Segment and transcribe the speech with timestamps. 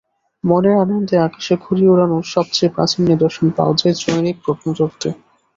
[0.43, 5.09] মনের আনন্দে আকাশে ঘুড়ি ওড়ানোর সবচেয়ে প্রাচীন নিদর্শন পাওয়া যায় চৈনিক প্রত্নতত্ত্বে।